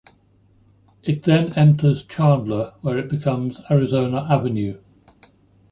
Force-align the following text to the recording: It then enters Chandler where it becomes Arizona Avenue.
It 1.03 1.21
then 1.21 1.53
enters 1.53 2.03
Chandler 2.05 2.71
where 2.81 2.97
it 2.97 3.07
becomes 3.07 3.61
Arizona 3.69 4.25
Avenue. 4.31 4.79